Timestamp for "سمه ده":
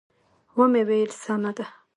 1.23-1.65